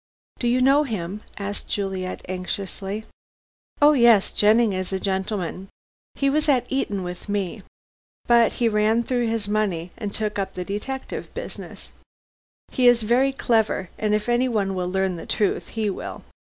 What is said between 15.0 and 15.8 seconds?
the truth,